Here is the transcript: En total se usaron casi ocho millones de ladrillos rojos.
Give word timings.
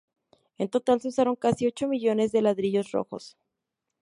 En 0.57 0.67
total 0.67 0.99
se 0.99 1.09
usaron 1.09 1.35
casi 1.35 1.67
ocho 1.67 1.87
millones 1.87 2.31
de 2.31 2.41
ladrillos 2.41 2.89
rojos. 2.91 3.37